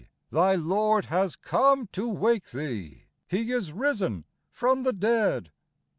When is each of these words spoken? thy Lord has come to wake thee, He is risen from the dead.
thy 0.31 0.55
Lord 0.55 1.05
has 1.05 1.35
come 1.35 1.85
to 1.91 2.09
wake 2.09 2.49
thee, 2.49 3.03
He 3.27 3.51
is 3.51 3.71
risen 3.71 4.25
from 4.51 4.81
the 4.81 4.93
dead. 4.93 5.51